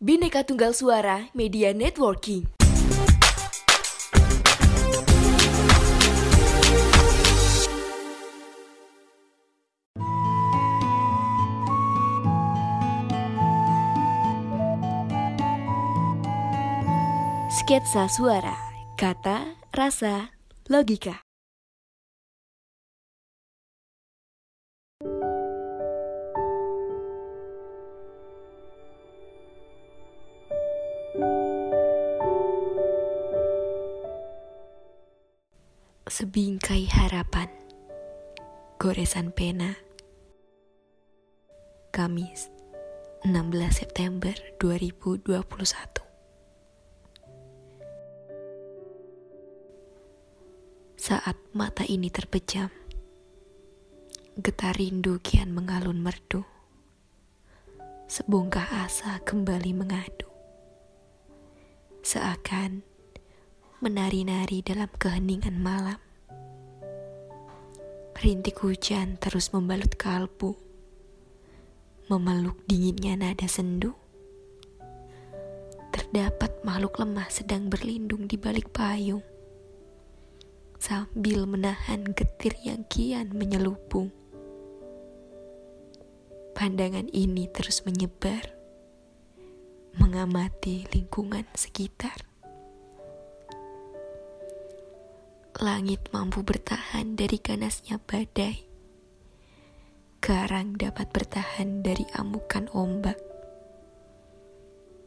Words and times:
Bineka 0.00 0.48
Tunggal 0.48 0.72
Suara 0.72 1.28
Media 1.36 1.76
Networking. 1.76 2.48
Sketsa 17.52 18.08
suara, 18.08 18.56
kata, 18.96 19.52
rasa, 19.76 20.32
logika. 20.72 21.29
Sebingkai 36.20 36.84
harapan. 36.84 37.48
Goresan 38.76 39.32
pena. 39.32 39.72
Kamis 41.96 42.52
16 43.24 43.40
September 43.72 44.36
2021 44.60 45.40
Saat 51.00 51.40
mata 51.56 51.88
ini 51.88 52.12
terpejam 52.12 52.68
Getar 54.36 54.76
rindu 54.76 55.24
kian 55.24 55.56
mengalun 55.56 56.04
merdu. 56.04 56.44
Sebongkah 58.12 58.84
asa 58.84 59.24
kembali 59.24 59.72
mengadu. 59.72 60.28
Seakan 62.04 62.84
menari-nari 63.80 64.60
dalam 64.60 64.92
keheningan 65.00 65.56
malam. 65.56 66.09
Rintik 68.20 68.60
hujan 68.60 69.16
terus 69.16 69.48
membalut 69.48 69.96
kalbu, 69.96 70.52
memeluk 72.12 72.60
dinginnya 72.68 73.16
nada 73.16 73.48
sendu. 73.48 73.96
Terdapat 75.88 76.52
makhluk 76.60 77.00
lemah 77.00 77.32
sedang 77.32 77.72
berlindung 77.72 78.28
di 78.28 78.36
balik 78.36 78.76
payung, 78.76 79.24
sambil 80.76 81.48
menahan 81.48 82.04
getir 82.12 82.52
yang 82.60 82.84
kian 82.92 83.32
menyelubung. 83.32 84.12
Pandangan 86.52 87.08
ini 87.16 87.48
terus 87.48 87.88
menyebar, 87.88 88.52
mengamati 89.96 90.84
lingkungan 90.92 91.48
sekitar 91.56 92.29
langit 95.60 96.08
mampu 96.08 96.40
bertahan 96.40 97.20
dari 97.20 97.36
ganasnya 97.36 98.00
badai. 98.00 98.64
Karang 100.24 100.80
dapat 100.80 101.12
bertahan 101.12 101.84
dari 101.84 102.08
amukan 102.16 102.72
ombak. 102.72 103.20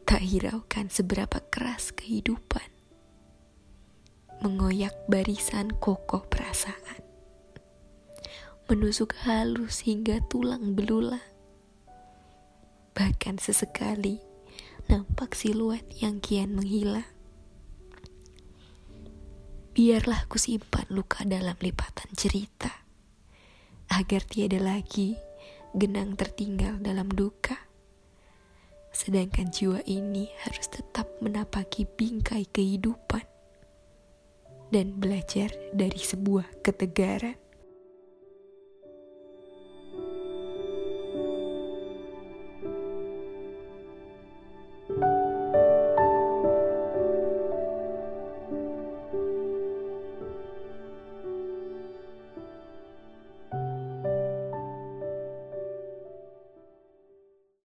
Tak 0.06 0.22
hiraukan 0.22 0.86
seberapa 0.94 1.42
keras 1.50 1.90
kehidupan. 1.90 2.70
Mengoyak 4.46 4.94
barisan 5.10 5.74
kokoh 5.82 6.22
perasaan. 6.30 7.02
Menusuk 8.70 9.18
halus 9.26 9.82
hingga 9.82 10.22
tulang 10.30 10.78
belulang. 10.78 11.34
Bahkan 12.94 13.42
sesekali 13.42 14.22
nampak 14.86 15.34
siluet 15.34 15.82
yang 15.98 16.22
kian 16.22 16.54
menghilang 16.54 17.13
biarlah 19.74 20.30
ku 20.30 20.38
simpan 20.38 20.86
luka 20.86 21.26
dalam 21.26 21.58
lipatan 21.58 22.06
cerita, 22.14 22.70
agar 23.90 24.22
tiada 24.22 24.62
lagi 24.62 25.18
genang 25.74 26.14
tertinggal 26.14 26.78
dalam 26.78 27.10
duka. 27.10 27.58
Sedangkan 28.94 29.50
jiwa 29.50 29.82
ini 29.90 30.30
harus 30.46 30.70
tetap 30.70 31.10
menapaki 31.18 31.90
bingkai 31.90 32.46
kehidupan 32.46 33.26
dan 34.70 34.94
belajar 35.02 35.50
dari 35.74 35.98
sebuah 35.98 36.62
ketegaran. 36.62 37.43